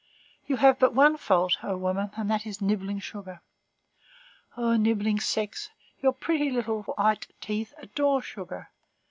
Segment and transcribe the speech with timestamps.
[0.47, 3.39] You have but one fault, O woman, and that is nibbling sugar.
[4.57, 5.69] O nibbling sex,
[6.01, 8.71] your pretty little white teeth adore sugar.